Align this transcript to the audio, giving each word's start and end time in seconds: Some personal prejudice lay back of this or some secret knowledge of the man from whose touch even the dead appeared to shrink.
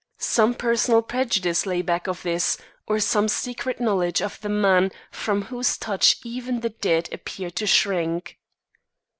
Some 0.17 0.55
personal 0.55 1.03
prejudice 1.03 1.67
lay 1.67 1.83
back 1.83 2.07
of 2.07 2.23
this 2.23 2.57
or 2.87 2.99
some 2.99 3.27
secret 3.27 3.79
knowledge 3.79 4.19
of 4.19 4.41
the 4.41 4.49
man 4.49 4.91
from 5.11 5.43
whose 5.43 5.77
touch 5.77 6.17
even 6.23 6.61
the 6.61 6.69
dead 6.69 7.07
appeared 7.13 7.55
to 7.57 7.67
shrink. 7.67 8.39